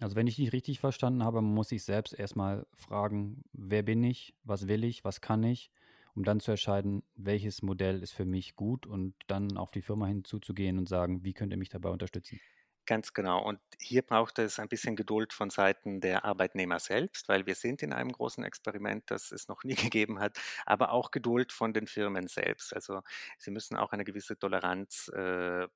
Also 0.00 0.16
wenn 0.16 0.26
ich 0.26 0.36
dich 0.36 0.52
richtig 0.52 0.80
verstanden 0.80 1.24
habe, 1.24 1.40
muss 1.42 1.72
ich 1.72 1.82
selbst 1.84 2.12
erstmal 2.12 2.66
fragen, 2.74 3.42
wer 3.52 3.82
bin 3.82 4.04
ich, 4.04 4.34
was 4.44 4.68
will 4.68 4.84
ich, 4.84 5.04
was 5.04 5.20
kann 5.20 5.42
ich, 5.42 5.70
um 6.14 6.24
dann 6.24 6.40
zu 6.40 6.52
entscheiden, 6.52 7.02
welches 7.14 7.62
Modell 7.62 8.02
ist 8.02 8.12
für 8.12 8.24
mich 8.24 8.56
gut 8.56 8.86
und 8.86 9.14
dann 9.26 9.56
auf 9.56 9.70
die 9.70 9.82
Firma 9.82 10.06
hinzuzugehen 10.06 10.78
und 10.78 10.88
sagen, 10.88 11.24
wie 11.24 11.34
könnt 11.34 11.52
ihr 11.52 11.58
mich 11.58 11.68
dabei 11.70 11.90
unterstützen? 11.90 12.40
Ganz 12.86 13.12
genau. 13.12 13.42
Und 13.44 13.60
hier 13.78 14.00
braucht 14.00 14.38
es 14.38 14.58
ein 14.58 14.68
bisschen 14.68 14.96
Geduld 14.96 15.34
von 15.34 15.50
Seiten 15.50 16.00
der 16.00 16.24
Arbeitnehmer 16.24 16.78
selbst, 16.78 17.28
weil 17.28 17.44
wir 17.44 17.54
sind 17.54 17.82
in 17.82 17.92
einem 17.92 18.10
großen 18.10 18.42
Experiment, 18.44 19.10
das 19.10 19.30
es 19.30 19.46
noch 19.46 19.62
nie 19.62 19.74
gegeben 19.92 20.20
hat, 20.20 20.38
aber 20.64 20.92
auch 20.92 21.10
Geduld 21.10 21.52
von 21.52 21.74
den 21.74 21.86
Firmen 21.86 22.28
selbst. 22.28 22.72
Also 22.72 23.02
sie 23.36 23.50
müssen 23.50 23.76
auch 23.76 23.92
eine 23.92 24.04
gewisse 24.04 24.38
Toleranz 24.38 25.08
äh, 25.08 25.68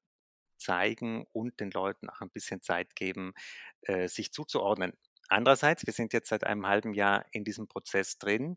zeigen 0.56 1.26
und 1.32 1.60
den 1.60 1.70
Leuten 1.70 2.08
auch 2.08 2.22
ein 2.22 2.30
bisschen 2.30 2.62
Zeit 2.62 2.96
geben, 2.96 3.34
äh, 3.82 4.08
sich 4.08 4.32
zuzuordnen. 4.32 4.94
Andererseits, 5.28 5.86
wir 5.86 5.92
sind 5.92 6.12
jetzt 6.14 6.28
seit 6.30 6.44
einem 6.44 6.66
halben 6.66 6.94
Jahr 6.94 7.26
in 7.32 7.44
diesem 7.44 7.68
Prozess 7.68 8.18
drin. 8.18 8.56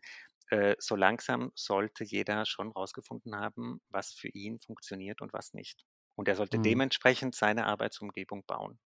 Äh, 0.49 0.75
so 0.79 0.95
langsam 0.95 1.51
sollte 1.55 2.03
jeder 2.03 2.45
schon 2.45 2.71
rausgefunden 2.71 3.35
haben, 3.35 3.81
was 3.89 4.13
für 4.13 4.29
ihn 4.29 4.59
funktioniert 4.59 5.21
und 5.21 5.33
was 5.33 5.53
nicht. 5.53 5.85
Und 6.15 6.27
er 6.27 6.35
sollte 6.35 6.57
mhm. 6.57 6.63
dementsprechend 6.63 7.35
seine 7.35 7.65
Arbeitsumgebung 7.65 8.45
bauen. 8.45 8.79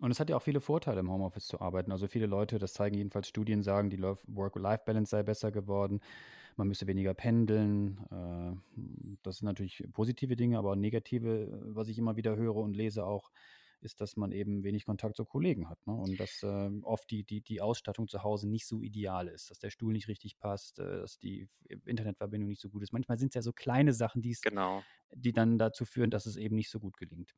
Und 0.00 0.10
es 0.10 0.18
hat 0.18 0.30
ja 0.30 0.36
auch 0.36 0.42
viele 0.42 0.60
Vorteile, 0.60 1.00
im 1.00 1.10
Homeoffice 1.10 1.46
zu 1.46 1.60
arbeiten. 1.60 1.92
Also 1.92 2.08
viele 2.08 2.26
Leute, 2.26 2.58
das 2.58 2.72
zeigen 2.72 2.96
jedenfalls 2.96 3.28
Studien, 3.28 3.62
sagen, 3.62 3.88
die 3.88 4.02
Work-Life-Balance 4.02 5.10
sei 5.10 5.22
besser 5.22 5.52
geworden. 5.52 6.00
Man 6.56 6.66
müsse 6.66 6.86
weniger 6.86 7.14
pendeln. 7.14 7.98
Äh, 8.10 9.16
das 9.22 9.38
sind 9.38 9.46
natürlich 9.46 9.84
positive 9.92 10.34
Dinge, 10.34 10.58
aber 10.58 10.74
negative, 10.74 11.60
was 11.66 11.88
ich 11.88 11.98
immer 11.98 12.16
wieder 12.16 12.36
höre 12.36 12.56
und 12.56 12.76
lese 12.76 13.06
auch, 13.06 13.30
ist, 13.82 14.00
dass 14.00 14.16
man 14.16 14.32
eben 14.32 14.64
wenig 14.64 14.84
Kontakt 14.86 15.16
zu 15.16 15.24
Kollegen 15.24 15.68
hat. 15.68 15.84
Ne? 15.86 15.94
Und 15.94 16.18
dass 16.18 16.42
äh, 16.42 16.70
oft 16.82 17.10
die, 17.10 17.24
die, 17.24 17.40
die 17.40 17.60
Ausstattung 17.60 18.08
zu 18.08 18.22
Hause 18.22 18.48
nicht 18.48 18.66
so 18.66 18.80
ideal 18.80 19.28
ist, 19.28 19.50
dass 19.50 19.58
der 19.58 19.70
Stuhl 19.70 19.92
nicht 19.92 20.08
richtig 20.08 20.38
passt, 20.38 20.78
äh, 20.78 21.00
dass 21.00 21.18
die 21.18 21.48
Internetverbindung 21.84 22.48
nicht 22.48 22.60
so 22.60 22.68
gut 22.68 22.82
ist. 22.82 22.92
Manchmal 22.92 23.18
sind 23.18 23.28
es 23.28 23.34
ja 23.34 23.42
so 23.42 23.52
kleine 23.52 23.92
Sachen, 23.92 24.22
genau. 24.22 24.82
die 25.14 25.32
dann 25.32 25.58
dazu 25.58 25.84
führen, 25.84 26.10
dass 26.10 26.26
es 26.26 26.36
eben 26.36 26.56
nicht 26.56 26.70
so 26.70 26.80
gut 26.80 26.96
gelingt. 26.96 27.34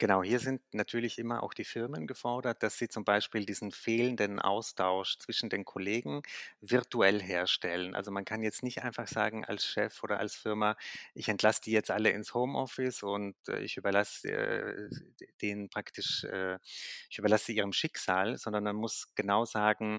Genau, 0.00 0.22
hier 0.22 0.38
sind 0.38 0.62
natürlich 0.72 1.18
immer 1.18 1.42
auch 1.42 1.52
die 1.54 1.64
Firmen 1.64 2.06
gefordert, 2.06 2.62
dass 2.62 2.78
sie 2.78 2.88
zum 2.88 3.04
Beispiel 3.04 3.44
diesen 3.44 3.72
fehlenden 3.72 4.38
Austausch 4.38 5.18
zwischen 5.18 5.50
den 5.50 5.64
Kollegen 5.64 6.22
virtuell 6.60 7.20
herstellen. 7.20 7.96
Also 7.96 8.12
man 8.12 8.24
kann 8.24 8.42
jetzt 8.44 8.62
nicht 8.62 8.82
einfach 8.84 9.08
sagen 9.08 9.44
als 9.44 9.64
Chef 9.66 10.00
oder 10.04 10.20
als 10.20 10.36
Firma, 10.36 10.76
ich 11.14 11.28
entlasse 11.28 11.62
die 11.64 11.72
jetzt 11.72 11.90
alle 11.90 12.10
ins 12.10 12.32
Homeoffice 12.32 13.02
und 13.02 13.34
äh, 13.48 13.58
ich 13.60 13.76
überlasse 13.76 14.28
äh, 14.30 14.88
denen 15.42 15.68
praktisch, 15.68 16.22
äh, 16.24 16.58
ich 17.10 17.18
überlasse 17.18 17.46
sie 17.46 17.56
ihrem 17.56 17.72
Schicksal, 17.72 18.38
sondern 18.38 18.62
man 18.62 18.76
muss 18.76 19.08
genau 19.16 19.44
sagen, 19.46 19.98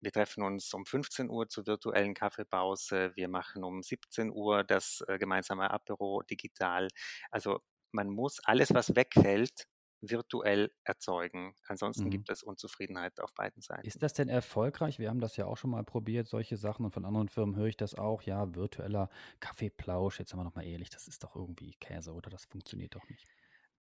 wir 0.00 0.12
treffen 0.12 0.42
uns 0.42 0.72
um 0.74 0.84
15 0.86 1.30
Uhr 1.30 1.48
zur 1.48 1.66
virtuellen 1.66 2.14
Kaffeepause. 2.14 3.12
Wir 3.16 3.28
machen 3.28 3.64
um 3.64 3.82
17 3.82 4.30
Uhr 4.30 4.62
das 4.64 5.02
äh, 5.08 5.18
gemeinsame 5.18 5.70
Apero 5.70 6.22
digital. 6.30 6.88
Also 7.30 7.60
man 7.94 8.10
muss 8.10 8.40
alles, 8.44 8.74
was 8.74 8.94
wegfällt, 8.94 9.66
virtuell 10.00 10.70
erzeugen. 10.84 11.54
Ansonsten 11.66 12.04
mhm. 12.04 12.10
gibt 12.10 12.30
es 12.30 12.42
Unzufriedenheit 12.42 13.20
auf 13.20 13.32
beiden 13.34 13.62
Seiten. 13.62 13.86
Ist 13.86 14.02
das 14.02 14.12
denn 14.12 14.28
erfolgreich? 14.28 14.98
Wir 14.98 15.08
haben 15.08 15.20
das 15.20 15.36
ja 15.36 15.46
auch 15.46 15.56
schon 15.56 15.70
mal 15.70 15.84
probiert, 15.84 16.26
solche 16.26 16.56
Sachen. 16.56 16.84
Und 16.84 16.92
von 16.92 17.04
anderen 17.04 17.28
Firmen 17.28 17.56
höre 17.56 17.66
ich 17.66 17.76
das 17.76 17.94
auch. 17.94 18.22
Ja, 18.22 18.54
virtueller 18.54 19.08
Kaffeeplausch. 19.40 20.18
Jetzt 20.18 20.30
sind 20.30 20.38
wir 20.38 20.44
nochmal 20.44 20.66
ehrlich, 20.66 20.90
das 20.90 21.08
ist 21.08 21.24
doch 21.24 21.36
irgendwie 21.36 21.74
Käse, 21.80 22.12
oder? 22.12 22.28
Das 22.30 22.44
funktioniert 22.44 22.94
doch 22.94 23.08
nicht. 23.08 23.26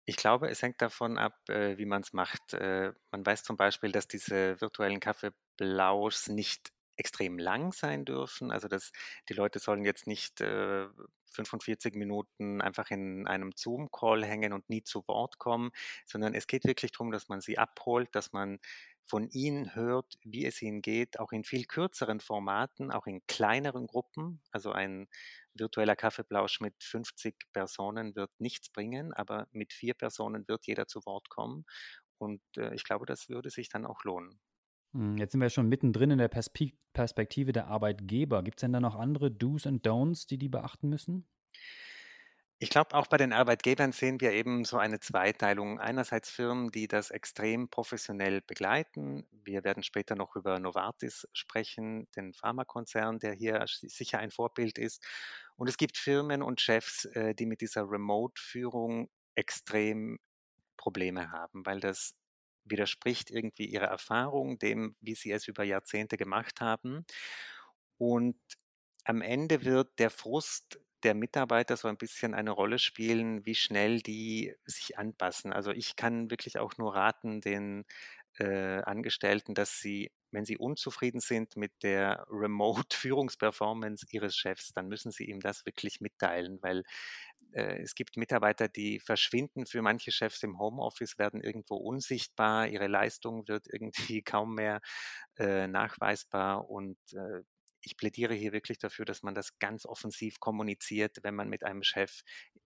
Ich 0.05 0.17
glaube, 0.17 0.49
es 0.49 0.61
hängt 0.61 0.81
davon 0.81 1.17
ab, 1.17 1.37
äh, 1.49 1.77
wie 1.77 1.85
man 1.85 2.01
es 2.01 2.11
macht. 2.11 2.53
Äh, 2.53 2.91
man 3.11 3.25
weiß 3.25 3.43
zum 3.43 3.55
Beispiel, 3.55 3.91
dass 3.91 4.07
diese 4.07 4.59
virtuellen 4.59 4.99
Kaffeeplauschs 4.99 6.27
nicht 6.27 6.72
extrem 6.95 7.37
lang 7.37 7.73
sein 7.73 8.05
dürfen. 8.05 8.51
Also 8.51 8.67
dass 8.67 8.91
die 9.29 9.33
Leute 9.33 9.59
sollen 9.59 9.85
jetzt 9.85 10.07
nicht 10.07 10.41
äh, 10.41 10.87
45 11.33 11.95
Minuten 11.95 12.61
einfach 12.61 12.91
in 12.91 13.27
einem 13.27 13.51
Zoom-Call 13.55 14.23
hängen 14.23 14.53
und 14.53 14.69
nie 14.69 14.83
zu 14.83 15.03
Wort 15.07 15.39
kommen, 15.39 15.71
sondern 16.05 16.33
es 16.35 16.47
geht 16.47 16.65
wirklich 16.65 16.91
darum, 16.91 17.11
dass 17.11 17.27
man 17.27 17.41
sie 17.41 17.57
abholt, 17.57 18.09
dass 18.13 18.31
man 18.31 18.59
von 19.05 19.29
ihnen 19.29 19.75
hört, 19.75 20.17
wie 20.23 20.45
es 20.45 20.61
ihnen 20.61 20.81
geht, 20.81 21.19
auch 21.19 21.31
in 21.31 21.43
viel 21.43 21.65
kürzeren 21.65 22.21
Formaten, 22.21 22.91
auch 22.91 23.05
in 23.05 23.25
kleineren 23.27 23.87
Gruppen. 23.87 24.41
Also 24.51 24.71
ein 24.71 25.07
virtueller 25.53 25.95
Kaffeeplausch 25.95 26.61
mit 26.61 26.81
50 26.81 27.35
Personen 27.51 28.15
wird 28.15 28.31
nichts 28.39 28.69
bringen, 28.69 29.13
aber 29.13 29.47
mit 29.51 29.73
vier 29.73 29.93
Personen 29.93 30.47
wird 30.47 30.65
jeder 30.67 30.87
zu 30.87 31.05
Wort 31.05 31.29
kommen. 31.29 31.65
Und 32.17 32.41
äh, 32.57 32.73
ich 32.73 32.83
glaube, 32.83 33.05
das 33.05 33.29
würde 33.29 33.49
sich 33.49 33.69
dann 33.69 33.85
auch 33.85 34.03
lohnen. 34.03 34.39
Hm, 34.93 35.17
jetzt 35.17 35.31
sind 35.31 35.41
wir 35.41 35.49
schon 35.49 35.69
mittendrin 35.69 36.11
in 36.11 36.19
der 36.19 36.27
Perspektive 36.29 37.51
der 37.51 37.67
Arbeitgeber. 37.67 38.43
Gibt 38.43 38.59
es 38.59 38.61
denn 38.61 38.73
da 38.73 38.79
noch 38.79 38.95
andere 38.95 39.31
Do's 39.31 39.65
und 39.65 39.85
Don'ts, 39.85 40.27
die 40.27 40.37
die 40.37 40.49
beachten 40.49 40.89
müssen? 40.89 41.27
Ich 42.59 42.69
glaube, 42.69 42.95
auch 42.95 43.07
bei 43.07 43.17
den 43.17 43.33
Arbeitgebern 43.33 43.91
sehen 43.91 44.21
wir 44.21 44.31
eben 44.31 44.63
so 44.63 44.77
eine 44.77 44.99
Zweiteilung. 45.01 45.79
Einerseits 45.79 46.29
Firmen, 46.29 46.71
die 46.71 46.87
das 46.87 47.11
extrem 47.11 47.67
professionell 47.67 48.39
begleiten. 48.41 49.27
Wir 49.31 49.65
werden 49.65 49.83
später 49.83 50.15
noch 50.15 50.37
über 50.37 50.59
Novartis 50.59 51.27
sprechen, 51.33 52.07
den 52.15 52.33
Pharmakonzern, 52.33 53.19
der 53.19 53.33
hier 53.33 53.65
sicher 53.67 54.19
ein 54.19 54.31
Vorbild 54.31 54.77
ist. 54.77 55.05
Und 55.57 55.67
es 55.67 55.75
gibt 55.75 55.97
Firmen 55.97 56.41
und 56.41 56.61
Chefs, 56.61 57.03
äh, 57.05 57.35
die 57.35 57.47
mit 57.47 57.59
dieser 57.59 57.89
Remote-Führung 57.89 59.09
extrem 59.35 60.19
Probleme 60.77 61.31
haben, 61.31 61.65
weil 61.65 61.81
das 61.81 62.15
widerspricht 62.65 63.31
irgendwie 63.31 63.65
ihrer 63.65 63.87
Erfahrung, 63.87 64.59
dem, 64.59 64.95
wie 65.01 65.15
sie 65.15 65.31
es 65.31 65.47
über 65.47 65.63
Jahrzehnte 65.63 66.17
gemacht 66.17 66.61
haben. 66.61 67.05
Und 67.97 68.37
am 69.05 69.21
Ende 69.21 69.63
wird 69.65 69.99
der 69.99 70.09
Frust 70.09 70.79
der 71.03 71.13
Mitarbeiter 71.15 71.75
so 71.77 71.87
ein 71.87 71.97
bisschen 71.97 72.33
eine 72.33 72.51
Rolle 72.51 72.79
spielen, 72.79 73.45
wie 73.45 73.55
schnell 73.55 73.99
die 74.01 74.55
sich 74.65 74.97
anpassen. 74.97 75.51
Also 75.51 75.71
ich 75.71 75.95
kann 75.95 76.31
wirklich 76.31 76.59
auch 76.59 76.77
nur 76.77 76.95
raten 76.95 77.41
den 77.41 77.85
äh, 78.39 78.81
Angestellten, 78.81 79.53
dass 79.53 79.79
sie, 79.79 80.11
wenn 80.31 80.45
sie 80.45 80.57
unzufrieden 80.57 81.19
sind 81.19 81.55
mit 81.57 81.71
der 81.83 82.25
Remote-Führungsperformance 82.29 84.05
ihres 84.11 84.35
Chefs, 84.35 84.73
dann 84.73 84.87
müssen 84.87 85.11
sie 85.11 85.25
ihm 85.25 85.39
das 85.41 85.65
wirklich 85.65 86.01
mitteilen, 86.01 86.59
weil 86.61 86.83
äh, 87.53 87.81
es 87.81 87.95
gibt 87.95 88.17
Mitarbeiter, 88.17 88.67
die 88.67 88.99
verschwinden 88.99 89.65
für 89.65 89.81
manche 89.81 90.11
Chefs 90.11 90.43
im 90.43 90.59
Homeoffice, 90.59 91.17
werden 91.17 91.41
irgendwo 91.41 91.75
unsichtbar, 91.75 92.67
ihre 92.67 92.87
Leistung 92.87 93.47
wird 93.47 93.67
irgendwie 93.73 94.23
kaum 94.23 94.55
mehr 94.55 94.81
äh, 95.37 95.67
nachweisbar 95.67 96.69
und 96.69 96.97
äh, 97.13 97.41
ich 97.85 97.97
plädiere 97.97 98.33
hier 98.33 98.53
wirklich 98.53 98.79
dafür, 98.79 99.05
dass 99.05 99.23
man 99.23 99.35
das 99.35 99.59
ganz 99.59 99.85
offensiv 99.85 100.39
kommuniziert, 100.39 101.17
wenn 101.21 101.35
man 101.35 101.49
mit 101.49 101.65
einem 101.65 101.83
Chef 101.83 102.21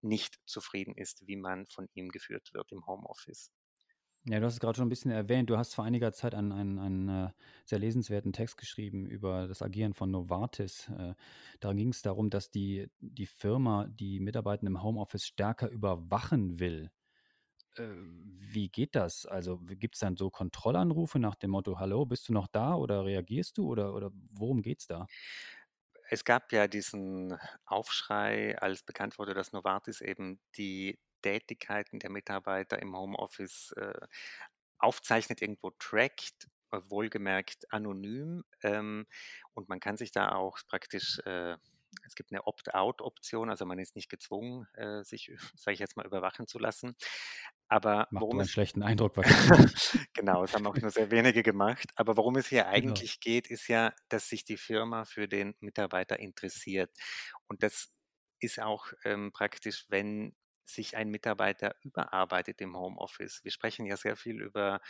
nicht 0.02 0.40
zufrieden 0.46 0.96
ist, 0.96 1.28
wie 1.28 1.36
man 1.36 1.68
von 1.68 1.88
ihm 1.94 2.10
geführt 2.10 2.50
wird 2.54 2.72
im 2.72 2.86
Homeoffice. 2.88 3.52
Ja, 4.26 4.40
du 4.40 4.46
hast 4.46 4.54
es 4.54 4.60
gerade 4.62 4.78
schon 4.78 4.86
ein 4.86 4.90
bisschen 4.90 5.12
erwähnt. 5.12 5.50
Du 5.50 5.58
hast 5.58 5.74
vor 5.76 5.84
einiger 5.84 6.14
Zeit 6.14 6.34
einen, 6.34 6.54
einen, 6.54 6.80
einen 6.80 7.10
äh, 7.10 7.30
sehr 7.66 7.80
lesenswerten 7.80 8.32
Text 8.32 8.58
geschrieben 8.58 9.06
über 9.06 9.48
das 9.50 9.62
Agieren 9.62 9.94
von 9.94 10.12
Novartis. 10.12 10.90
Äh, 10.98 11.16
da 11.60 11.74
ging 11.74 11.90
es 11.90 12.02
darum, 12.02 12.30
dass 12.30 12.50
die, 12.50 12.88
die 13.00 13.26
Firma 13.26 13.86
die 13.90 14.22
Mitarbeiter 14.22 14.66
im 14.66 14.82
Homeoffice 14.82 15.26
stärker 15.26 15.70
überwachen 15.70 16.60
will. 16.60 16.92
Äh, 17.78 17.84
wie 17.90 18.70
geht 18.70 18.96
das? 18.96 19.26
Also 19.26 19.60
gibt 19.60 19.96
es 19.96 20.02
dann 20.02 20.18
so 20.18 20.30
Kontrollanrufe 20.32 21.20
nach 21.20 21.36
dem 21.36 21.52
Motto, 21.52 21.80
hallo, 21.80 22.06
bist 22.06 22.30
du 22.30 22.34
noch 22.34 22.48
da 22.48 22.76
oder 22.76 23.06
reagierst 23.06 23.58
du 23.58 23.68
oder, 23.70 23.94
oder 23.96 24.12
worum 24.32 24.64
es 24.66 24.88
da? 24.88 25.10
Es 26.10 26.24
gab 26.26 26.52
ja 26.52 26.68
diesen 26.68 27.38
Aufschrei, 27.66 28.58
als 28.60 28.84
bekannt 28.84 29.18
wurde, 29.18 29.34
dass 29.34 29.52
Novartis 29.54 30.02
eben 30.02 30.40
die 30.58 31.00
Tätigkeiten 31.24 31.98
der 31.98 32.12
Mitarbeiter 32.12 32.80
im 32.80 32.96
Homeoffice 32.96 33.72
äh, 33.78 34.08
aufzeichnet, 34.78 35.42
irgendwo 35.42 35.72
trackt, 35.80 36.48
wohlgemerkt 36.70 37.72
anonym. 37.74 38.44
Ähm, 38.62 39.08
und 39.56 39.70
man 39.70 39.80
kann 39.80 39.98
sich 39.98 40.12
da 40.12 40.34
auch 40.34 40.60
praktisch 40.68 41.20
äh, 41.26 41.58
es 42.06 42.16
gibt 42.16 42.32
eine 42.32 42.46
Opt-out-Option, 42.46 43.50
also 43.50 43.66
man 43.66 43.80
ist 43.80 43.96
nicht 43.96 44.10
gezwungen, 44.10 44.68
äh, 44.74 45.04
sich, 45.04 45.32
sage 45.56 45.74
ich 45.74 45.80
jetzt 45.80 45.96
mal, 45.98 46.06
überwachen 46.06 46.48
zu 46.48 46.60
lassen. 46.60 46.96
Aber 47.68 48.08
Macht 48.12 48.22
worum 48.22 48.36
einen 48.38 48.42
es 48.42 48.52
schlechten 48.52 48.84
Eindruck 48.84 49.16
genau, 50.14 50.42
das 50.42 50.54
haben 50.54 50.68
auch 50.68 50.78
nur 50.78 50.92
sehr 50.92 51.12
wenige 51.12 51.44
gemacht. 51.44 51.90
Aber 51.96 52.18
worum 52.18 52.36
es 52.36 52.48
hier 52.48 52.64
Genau. 52.64 52.74
eigentlich 52.74 53.20
geht, 53.20 53.48
ist 53.48 53.68
ja, 53.68 53.94
dass 54.10 54.28
sich 54.28 54.44
die 54.44 54.58
Firma 54.58 55.06
für 55.06 55.28
den 55.28 55.56
Mitarbeiter 55.60 56.20
interessiert. 56.20 56.92
Und 57.48 57.64
das 57.64 57.92
ist 58.40 58.62
auch 58.62 58.88
ähm, 59.06 59.32
praktisch, 59.32 59.86
wenn 59.90 60.36
sich 60.66 60.96
ein 60.98 61.10
Mitarbeiter 61.10 61.76
überarbeitet 61.82 62.62
im 62.62 62.78
Homeoffice. 62.78 63.42
Wir 63.44 63.52
sprechen 63.52 63.86
ja 63.86 63.98
sehr 63.98 64.16
viel 64.16 64.42
über 64.42 64.82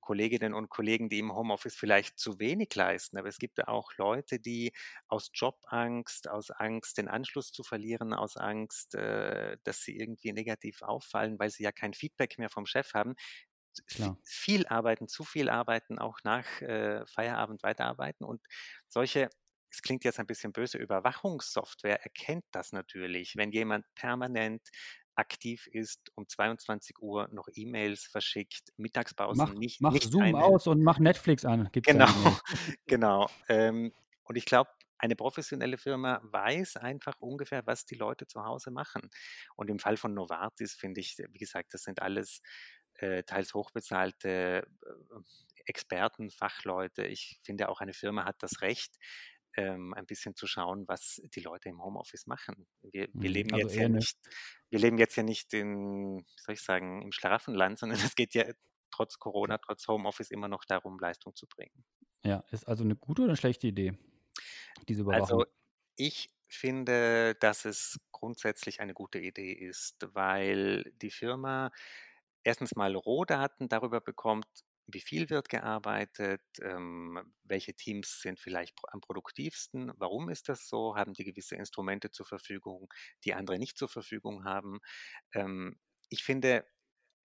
Kolleginnen 0.00 0.54
und 0.54 0.68
Kollegen, 0.68 1.08
die 1.08 1.18
im 1.18 1.34
Homeoffice 1.34 1.74
vielleicht 1.74 2.18
zu 2.18 2.38
wenig 2.38 2.72
leisten. 2.74 3.18
Aber 3.18 3.28
es 3.28 3.38
gibt 3.38 3.58
ja 3.58 3.66
auch 3.68 3.90
Leute, 3.96 4.38
die 4.38 4.72
aus 5.08 5.30
Jobangst, 5.34 6.28
aus 6.28 6.50
Angst, 6.50 6.98
den 6.98 7.08
Anschluss 7.08 7.50
zu 7.50 7.64
verlieren, 7.64 8.14
aus 8.14 8.36
Angst, 8.36 8.94
äh, 8.94 9.56
dass 9.64 9.82
sie 9.82 9.98
irgendwie 9.98 10.32
negativ 10.32 10.82
auffallen, 10.82 11.38
weil 11.40 11.50
sie 11.50 11.64
ja 11.64 11.72
kein 11.72 11.92
Feedback 11.94 12.38
mehr 12.38 12.50
vom 12.50 12.66
Chef 12.66 12.94
haben, 12.94 13.14
Klar. 13.86 14.16
viel 14.24 14.66
arbeiten, 14.66 15.08
zu 15.08 15.24
viel 15.24 15.48
arbeiten, 15.48 15.98
auch 15.98 16.18
nach 16.24 16.46
äh, 16.62 17.04
Feierabend 17.06 17.62
weiterarbeiten. 17.62 18.24
Und 18.24 18.42
solche 18.88 19.30
es 19.70 19.82
klingt 19.82 20.04
jetzt 20.04 20.18
ein 20.20 20.26
bisschen 20.26 20.52
böse, 20.52 20.78
Überwachungssoftware 20.78 22.00
erkennt 22.02 22.44
das 22.52 22.72
natürlich. 22.72 23.34
Wenn 23.36 23.50
jemand 23.52 23.84
permanent 23.94 24.62
aktiv 25.16 25.66
ist, 25.68 26.12
um 26.14 26.28
22 26.28 27.00
Uhr 27.00 27.28
noch 27.32 27.48
E-Mails 27.52 28.04
verschickt, 28.04 28.72
Mittagspausen 28.76 29.38
Mach, 29.38 29.54
nicht, 29.54 29.80
mach 29.80 29.92
nicht 29.92 30.10
Zoom 30.10 30.22
einhält. 30.22 30.44
aus 30.44 30.66
und 30.66 30.82
mach 30.82 30.98
Netflix 30.98 31.44
an. 31.44 31.68
Gibt's 31.72 31.90
Genau, 31.90 32.06
genau. 32.86 33.30
Ähm, 33.48 33.92
und 34.24 34.36
ich 34.36 34.44
glaube, 34.44 34.70
eine 34.98 35.16
professionelle 35.16 35.78
Firma 35.78 36.20
weiß 36.22 36.76
einfach 36.76 37.14
ungefähr, 37.18 37.66
was 37.66 37.84
die 37.84 37.96
Leute 37.96 38.26
zu 38.26 38.44
Hause 38.44 38.70
machen. 38.70 39.10
Und 39.56 39.68
im 39.68 39.78
Fall 39.78 39.96
von 39.96 40.14
Novartis 40.14 40.74
finde 40.74 41.00
ich, 41.00 41.16
wie 41.18 41.38
gesagt, 41.38 41.74
das 41.74 41.82
sind 41.82 42.00
alles 42.00 42.40
äh, 42.94 43.22
teils 43.24 43.54
hochbezahlte 43.54 44.66
äh, 44.66 45.20
Experten, 45.66 46.30
Fachleute. 46.30 47.06
Ich 47.06 47.40
finde 47.42 47.68
auch 47.68 47.80
eine 47.80 47.92
Firma 47.92 48.24
hat 48.24 48.36
das 48.40 48.62
Recht, 48.62 48.96
ähm, 49.56 49.94
ein 49.94 50.06
bisschen 50.06 50.34
zu 50.36 50.46
schauen, 50.46 50.86
was 50.88 51.20
die 51.34 51.40
Leute 51.40 51.68
im 51.68 51.82
Homeoffice 51.82 52.26
machen. 52.26 52.66
Wir, 52.82 53.08
wir 53.20 53.30
Mhm. 53.30 53.30
leben 53.30 53.52
Also 53.52 53.68
jetzt 53.68 53.76
ja 53.78 53.88
nicht, 53.88 54.18
wir 54.70 54.78
leben 54.78 54.98
jetzt 54.98 55.16
ja 55.16 55.22
nicht 55.22 55.52
in, 55.54 56.20
wie 56.20 56.40
soll 56.42 56.54
ich 56.54 56.62
sagen, 56.62 57.02
im 57.02 57.12
Schlaraffenland, 57.12 57.78
sondern 57.80 57.98
es 58.00 58.14
geht 58.16 58.34
ja 58.34 58.44
trotz 58.90 59.18
Corona, 59.18 59.58
trotz 59.58 59.86
Homeoffice 59.88 60.30
immer 60.30 60.48
noch 60.48 60.64
darum, 60.64 60.98
Leistung 60.98 61.34
zu 61.36 61.46
bringen. 61.46 61.84
ja, 62.24 62.44
ist 62.50 62.68
also 62.68 62.84
eine 62.84 62.96
gute 62.96 63.22
oder 63.22 63.30
eine 63.30 63.36
schlechte 63.36 63.66
Idee, 63.66 63.94
diese 64.88 65.02
Also 65.08 65.44
Überwachung? 65.44 65.46
ich 65.96 66.28
finde, 66.48 67.34
dass 67.36 67.64
es 67.64 67.98
grundsätzlich 68.12 68.80
eine 68.80 68.94
gute 68.94 69.18
Idee 69.18 69.52
ist, 69.52 70.06
weil 70.14 70.84
die 70.96 71.10
Firma 71.10 71.70
erstens 72.44 72.76
mal 72.76 72.94
Rohdaten 72.94 73.68
darüber 73.68 74.00
bekommt, 74.00 74.46
wie 74.86 75.00
viel 75.00 75.30
wird 75.30 75.48
gearbeitet, 75.48 76.42
ähm, 76.62 77.34
welche 77.44 77.74
Teams 77.74 78.20
sind 78.20 78.38
vielleicht 78.40 78.74
am 78.88 79.00
produktivsten, 79.00 79.92
warum 79.96 80.28
ist 80.30 80.48
das 80.48 80.68
so, 80.68 80.96
haben 80.96 81.12
die 81.14 81.24
gewisse 81.24 81.56
Instrumente 81.56 82.10
zur 82.10 82.26
Verfügung, 82.26 82.92
die 83.24 83.34
andere 83.34 83.58
nicht 83.58 83.78
zur 83.78 83.88
Verfügung 83.88 84.44
haben. 84.44 84.78
Ähm, 85.34 85.78
ich 86.08 86.22
finde, 86.24 86.66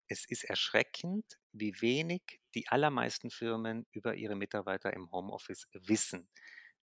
es 0.08 0.25
ist 0.25 0.44
erschreckend, 0.44 1.39
wie 1.53 1.74
wenig 1.82 2.41
die 2.56 2.68
allermeisten 2.68 3.32
Firmen 3.32 3.88
über 3.91 4.15
ihre 4.15 4.36
Mitarbeiter 4.36 4.94
im 4.94 5.12
Homeoffice 5.12 5.68
wissen. 5.74 6.30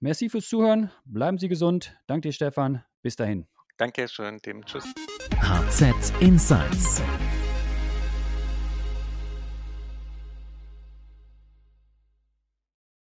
Merci 0.00 0.28
fürs 0.28 0.48
Zuhören, 0.48 0.90
bleiben 1.04 1.38
Sie 1.38 1.48
gesund. 1.48 1.96
Danke 2.06 2.28
dir, 2.28 2.32
Stefan. 2.32 2.84
Bis 3.02 3.16
dahin. 3.16 3.46
Danke 3.76 4.08
schön, 4.08 4.40
Tim. 4.40 4.64
Tschüss. 4.64 4.84
HZ 5.40 6.12
Insights. 6.20 7.02